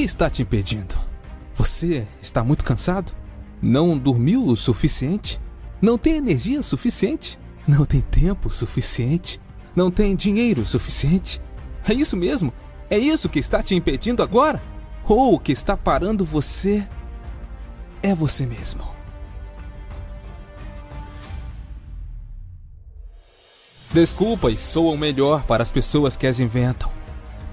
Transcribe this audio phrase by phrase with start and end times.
[0.00, 0.94] que está te impedindo?
[1.54, 3.12] Você está muito cansado?
[3.60, 5.38] Não dormiu o suficiente?
[5.78, 7.38] Não tem energia suficiente?
[7.68, 9.38] Não tem tempo suficiente?
[9.76, 11.38] Não tem dinheiro suficiente?
[11.86, 12.50] É isso mesmo?
[12.88, 14.62] É isso que está te impedindo agora?
[15.04, 16.88] Ou o que está parando você
[18.02, 18.88] é você mesmo?
[23.92, 26.90] Desculpas soam melhor para as pessoas que as inventam.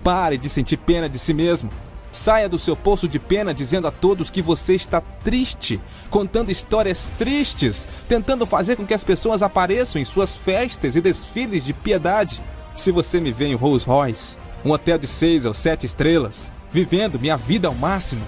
[0.02, 1.70] Pare de sentir pena de si mesmo.
[2.18, 7.12] Saia do seu poço de pena dizendo a todos que você está triste, contando histórias
[7.16, 12.42] tristes, tentando fazer com que as pessoas apareçam em suas festas e desfiles de piedade.
[12.76, 14.36] Se você me vê em Rolls Royce,
[14.66, 18.26] um hotel de seis ou sete estrelas, vivendo minha vida ao máximo,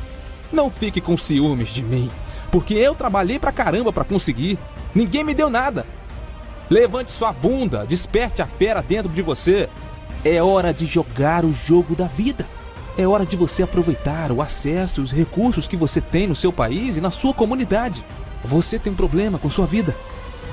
[0.54, 2.12] não fique com ciúmes de mim,
[2.52, 4.60] porque eu trabalhei pra caramba para conseguir.
[4.94, 5.86] Ninguém me deu nada.
[6.70, 9.68] Levante sua bunda, desperte a fera dentro de você.
[10.24, 12.48] É hora de jogar o jogo da vida.
[13.00, 16.52] É hora de você aproveitar o acesso e os recursos que você tem no seu
[16.52, 18.04] país e na sua comunidade.
[18.44, 19.96] Você tem um problema com sua vida?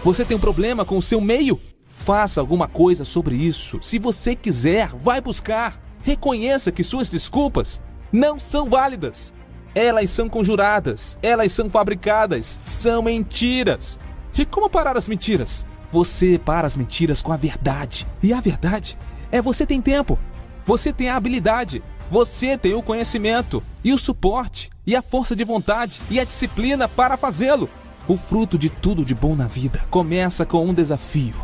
[0.05, 1.61] Você tem um problema com o seu meio?
[1.97, 3.81] Faça alguma coisa sobre isso.
[3.83, 5.77] Se você quiser, vai buscar.
[6.05, 9.35] Reconheça que suas desculpas não são válidas.
[9.75, 13.99] Elas são conjuradas, elas são fabricadas, são mentiras.
[14.39, 15.67] E como parar as mentiras?
[15.91, 18.07] Você para as mentiras com a verdade.
[18.23, 18.97] E a verdade
[19.33, 20.17] é você tem tempo,
[20.65, 25.45] você tem a habilidade, você tem o conhecimento e o suporte e a força de
[25.45, 27.69] vontade e a disciplina para fazê-lo.
[28.07, 31.35] O fruto de tudo de bom na vida começa com um desafio.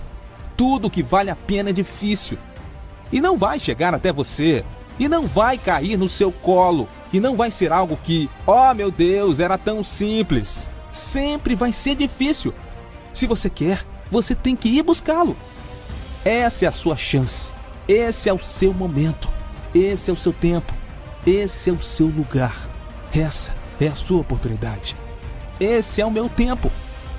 [0.56, 2.38] Tudo que vale a pena é difícil.
[3.10, 4.64] E não vai chegar até você.
[4.98, 6.88] E não vai cair no seu colo.
[7.12, 10.70] E não vai ser algo que, oh meu Deus, era tão simples.
[10.92, 12.54] Sempre vai ser difícil.
[13.12, 15.36] Se você quer, você tem que ir buscá-lo.
[16.24, 17.52] Essa é a sua chance.
[17.88, 19.31] Esse é o seu momento.
[19.74, 20.72] Esse é o seu tempo.
[21.26, 22.54] Esse é o seu lugar.
[23.14, 24.96] Essa é a sua oportunidade.
[25.58, 26.70] Esse é o meu tempo.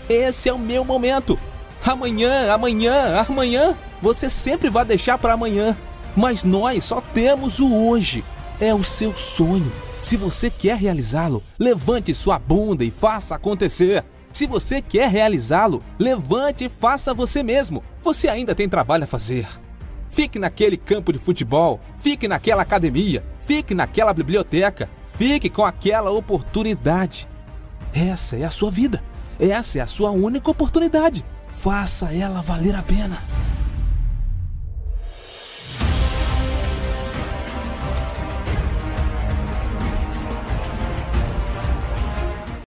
[0.07, 1.39] Esse é o meu momento.
[1.83, 5.77] Amanhã, amanhã, amanhã, você sempre vai deixar para amanhã.
[6.15, 8.23] Mas nós só temos o hoje.
[8.59, 9.71] É o seu sonho.
[10.03, 14.03] Se você quer realizá-lo, levante sua bunda e faça acontecer.
[14.31, 17.83] Se você quer realizá-lo, levante e faça você mesmo.
[18.03, 19.47] Você ainda tem trabalho a fazer.
[20.13, 27.27] Fique naquele campo de futebol, fique naquela academia, fique naquela biblioteca, fique com aquela oportunidade.
[27.91, 29.03] Essa é a sua vida.
[29.39, 31.25] Essa é a sua única oportunidade.
[31.49, 33.17] Faça ela valer a pena.